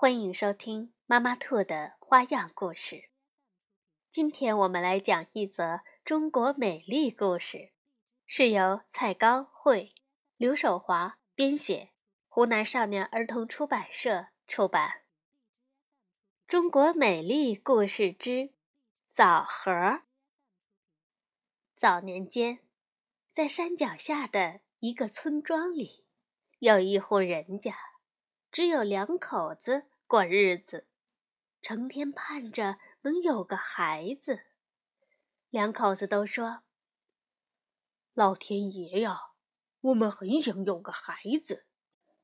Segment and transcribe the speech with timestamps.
[0.00, 0.92] 欢迎收听。
[1.06, 3.10] 妈妈兔的花样故事。
[4.08, 7.72] 今天我们来讲一则中国美丽故事，
[8.24, 9.96] 是由蔡高慧、
[10.36, 11.90] 刘守华编写，
[12.28, 15.02] 湖南少年儿童出版社出版。
[16.46, 18.52] 中国美丽故事之
[19.08, 20.02] 枣核。
[21.74, 22.60] 早年间，
[23.32, 26.04] 在山脚下的一个村庄里，
[26.60, 27.74] 有一户人家，
[28.50, 30.86] 只有两口子过日子。
[31.60, 34.46] 成天盼着能有个孩子，
[35.50, 36.60] 两口子都说
[38.14, 39.32] ：“老天爷呀，
[39.80, 41.66] 我们很想有个孩子，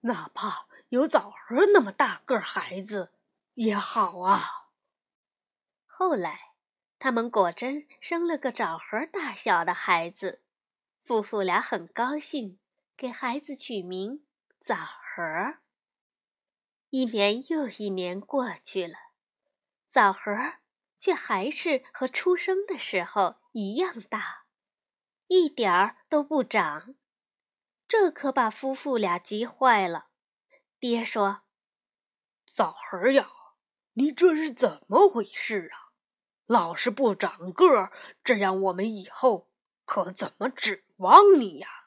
[0.00, 3.10] 哪怕有枣核那么大个孩子
[3.54, 4.68] 也好啊。”
[5.88, 6.52] 后来，
[6.98, 10.42] 他们果真生了个枣核大小的孩子，
[11.02, 12.58] 夫妇俩很高兴，
[12.96, 14.24] 给孩子取名
[14.60, 15.61] 枣核。
[16.92, 18.98] 一年又一年过去了。
[19.88, 20.30] 枣核
[20.98, 24.44] 却还是和出生的时候一样大，
[25.26, 26.94] 一点儿都不长，
[27.88, 30.08] 这可把夫妇俩急坏了。
[30.78, 31.44] 爹说
[32.44, 33.26] ：“枣核呀，
[33.94, 35.96] 你这是怎么回事啊？
[36.44, 37.90] 老是不长个儿，
[38.22, 39.50] 这样我们以后
[39.86, 41.86] 可怎么指望你呀？”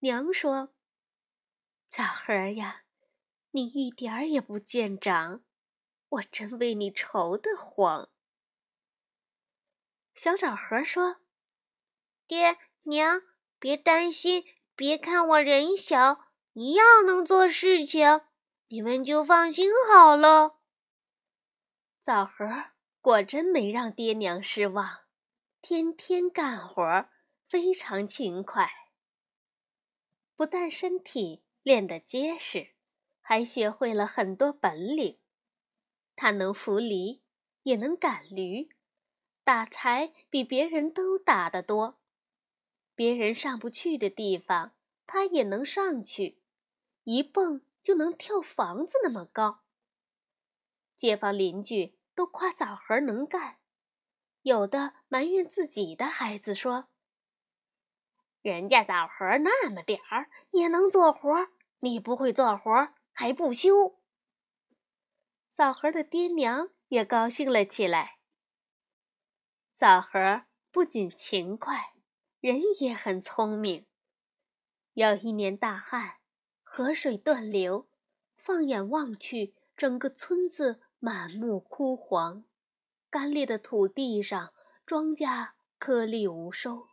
[0.00, 0.72] 娘说
[1.86, 2.81] ：“枣核呀，
[3.52, 5.42] 你一点儿也不见长。”
[6.12, 8.10] 我真为你愁得慌。
[10.14, 11.22] 小枣核说
[12.28, 13.22] ：“爹娘，
[13.58, 14.44] 别担心，
[14.76, 18.20] 别看我人小，一样能做事情，
[18.68, 20.60] 你们就放心好了。”
[22.02, 22.46] 枣核
[23.00, 25.04] 果真没让爹娘失望，
[25.62, 27.08] 天天干活，
[27.42, 28.70] 非常勤快。
[30.36, 32.71] 不但身体练得结实，
[33.32, 35.18] 还学会了很多本领。
[36.14, 37.22] 他能扶犁，
[37.62, 38.68] 也能赶驴，
[39.42, 41.98] 打柴比别人都打得多。
[42.94, 44.74] 别人上不去的地方，
[45.06, 46.42] 他也能上去，
[47.04, 49.62] 一蹦就能跳房子那么高。
[50.98, 53.56] 街坊邻居都夸枣核能干，
[54.42, 56.88] 有的埋怨自己的孩子说
[58.42, 61.48] ：“人家枣核那么点儿也能做活，
[61.78, 63.98] 你不会做活还不休。”
[65.50, 68.18] 枣核的爹娘也高兴了起来。
[69.74, 71.94] 枣核不仅勤快，
[72.40, 73.86] 人也很聪明。
[74.94, 76.18] 有一年大旱，
[76.62, 77.88] 河水断流，
[78.36, 82.44] 放眼望去，整个村子满目枯黄，
[83.10, 84.54] 干裂的土地上，
[84.86, 86.88] 庄稼颗粒无收。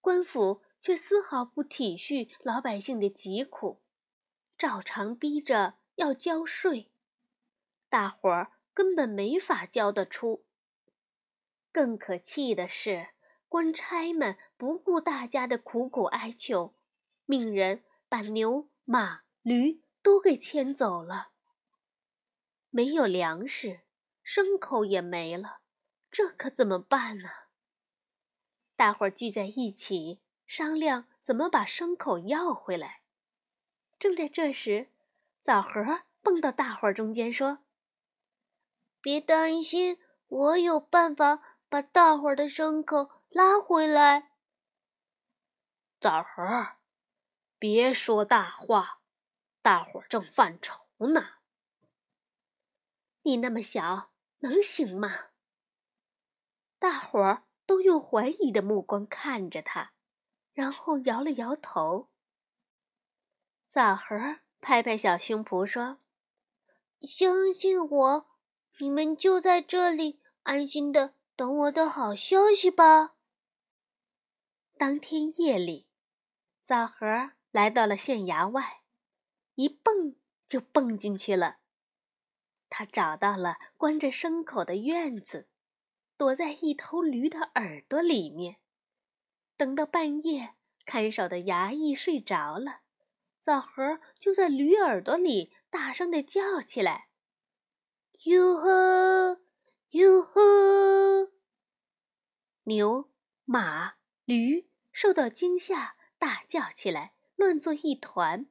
[0.00, 3.80] 官府却丝毫不体恤老百姓的疾苦，
[4.56, 6.90] 照常逼着要交税。
[7.88, 10.44] 大伙儿根本没法交得出。
[11.70, 13.10] 更可气的是，
[13.48, 16.74] 官差们不顾大家的苦苦哀求，
[17.24, 21.30] 命人把牛、马、驴都给牵走了。
[22.70, 23.82] 没有粮食，
[24.24, 25.60] 牲口也没了，
[26.10, 27.28] 这可怎么办呢？
[28.74, 33.03] 大伙儿聚在一起商量怎么把牲口要回来。
[34.04, 34.90] 正在这时，
[35.40, 37.60] 枣核蹦到大伙儿中间说。
[39.00, 44.32] 别担心，我有办法把大伙儿的牲口拉回来。
[46.00, 46.76] 枣核，
[47.58, 49.00] 别说大话，
[49.62, 50.84] 大伙儿正犯愁
[51.14, 51.36] 呢。
[53.22, 55.28] 你那么小，能行吗？
[56.78, 59.94] 大伙儿都用怀疑的目光看着他，
[60.52, 62.10] 然后摇了摇头。
[63.74, 65.98] 枣核拍拍小胸脯说
[67.02, 68.26] ：“相信我。”
[68.78, 73.16] 你们就在这里安心的等我的好消息吧。
[74.78, 75.88] 当天夜里，
[76.62, 78.82] 枣核来到了县衙外，
[79.56, 80.14] 一蹦
[80.46, 81.56] 就蹦进去了。
[82.70, 85.48] 他找到了关着牲口的院子，
[86.16, 88.58] 躲在一头驴的耳朵里面。
[89.56, 90.54] 等到半夜，
[90.86, 92.82] 看守的衙役睡着了，
[93.44, 97.08] 枣核就在驴耳朵里大声的叫起来。
[98.22, 99.42] 哟呵，
[99.90, 101.30] 哟呵！
[102.62, 103.10] 牛、
[103.44, 108.46] 马、驴受到惊吓，大叫起来，乱作一团。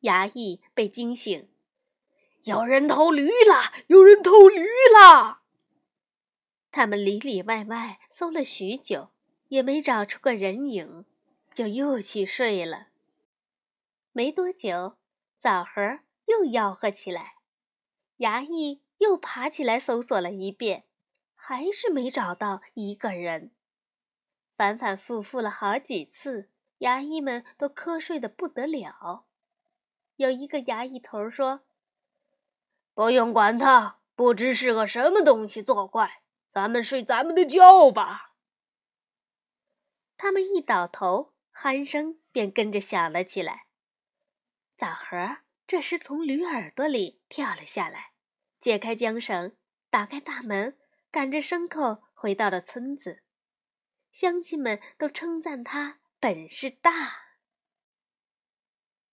[0.00, 1.48] 衙役被惊醒，
[2.42, 3.72] 有人偷驴了！
[3.86, 4.66] 有人偷驴
[5.00, 5.42] 了！
[6.72, 9.10] 他们里里外外搜了许久，
[9.46, 11.04] 也没找出个人影，
[11.54, 12.88] 就又去睡了。
[14.12, 14.98] 没多久，
[15.38, 17.36] 枣核又吆喝起来，
[18.18, 20.84] 衙役又爬起来搜索了一遍，
[21.34, 23.52] 还是没找到一个人。
[24.54, 26.50] 反反复复了好几次，
[26.80, 29.24] 衙役们都瞌睡的不得了。
[30.16, 31.62] 有一个衙役头说
[32.92, 38.34] ：“不用管他，不知是个什么东西作怪，咱们睡咱们的觉吧。”
[40.18, 43.64] 他们一倒头，鼾声便跟着响了起来。
[44.82, 48.14] 枣核这时从驴耳朵里跳了下来，
[48.58, 49.56] 解开缰绳，
[49.90, 50.76] 打开大门，
[51.12, 53.22] 赶着牲口回到了村子。
[54.10, 57.36] 乡亲们都称赞他本事大。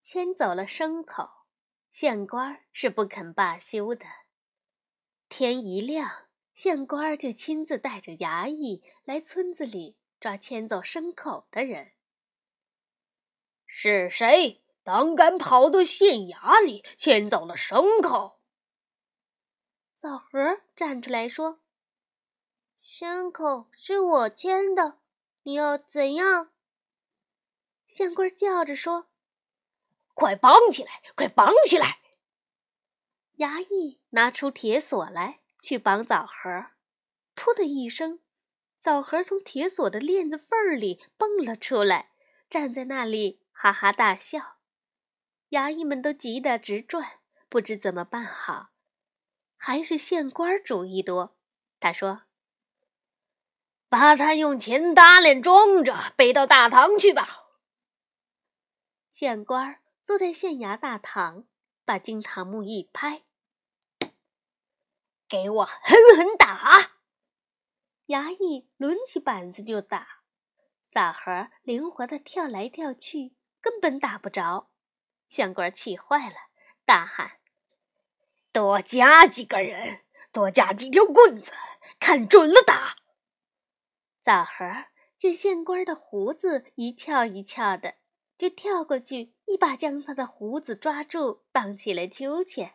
[0.00, 1.44] 牵走了牲口，
[1.92, 4.06] 县官是不肯罢休的。
[5.28, 11.92] 天一亮，县官就亲自带着衙役来村子里抓牵走牲口的人。
[13.66, 18.40] 是谁胆敢跑到县衙里牵走了牲口？
[19.96, 21.60] 枣核站出来说
[22.82, 24.98] ：“牲口是我牵的，
[25.44, 26.50] 你要怎样？”
[27.86, 29.06] 县官叫着说。
[30.12, 30.90] 快绑起来！
[31.14, 32.00] 快绑起来！
[33.36, 36.50] 衙役拿出铁锁来，去绑枣核。
[37.36, 38.18] 噗的一声，
[38.80, 42.10] 枣核从铁锁的链子缝里蹦了出来，
[42.50, 44.56] 站在那里哈哈大笑。
[45.50, 48.70] 衙役们都急得直转，不知怎么办好。
[49.56, 51.36] 还是县官主意多，
[51.78, 52.22] 他说
[53.88, 57.46] ：“把他用钱搭脸装着，背到大堂去吧。
[59.12, 59.80] ”县官。
[60.02, 61.44] 坐在县衙大堂，
[61.84, 63.22] 把金堂木一拍，
[65.28, 66.96] 给我狠狠打！
[68.06, 70.22] 衙役抡起板子就打，
[70.90, 74.72] 枣核灵活的跳来跳去，根本打不着。
[75.30, 76.34] 县官气坏了，
[76.84, 77.38] 大喊
[78.52, 80.00] ：“多加几个人，
[80.30, 81.52] 多加几条棍子，
[81.98, 82.96] 看准了打！”
[84.20, 84.66] 枣核
[85.16, 87.94] 见县官的胡子一翘一翘的。
[88.36, 92.72] 就跳过去，一把将他的胡子抓住，荡起了秋千。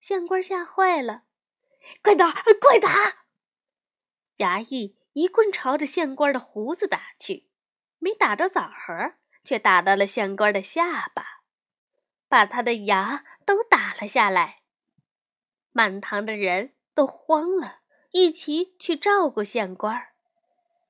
[0.00, 1.24] 县官吓坏了，
[2.00, 2.30] 快打，
[2.60, 3.24] 快打！
[4.36, 7.50] 衙役一棍朝着县官的胡子打去，
[7.98, 11.37] 没打着枣核，却打到了县官的下巴，
[12.28, 14.60] 把他的牙都打了下来。
[15.72, 17.80] 满堂的人都慌了，
[18.10, 20.08] 一齐去照顾县官，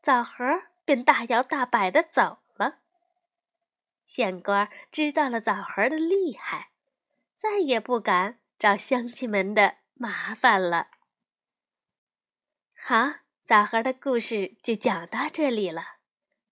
[0.00, 0.44] 枣核
[0.84, 2.78] 便大摇大摆地走了。
[4.06, 6.70] 县官知道了枣核的厉害，
[7.34, 10.88] 再也不敢找乡亲们的麻烦了。
[12.78, 15.96] 好，枣核的故事就讲到这里了。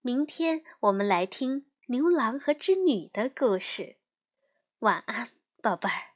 [0.00, 3.98] 明天我们来听牛郎和织女的故事。
[4.84, 5.30] 晚安，
[5.62, 6.13] 宝贝儿。